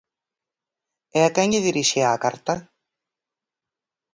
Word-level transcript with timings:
¿E 1.17 1.19
a 1.27 1.29
quen 1.35 1.47
lle 1.51 1.65
dirixía 1.69 2.07
a 2.11 2.21
carta? 2.25 2.53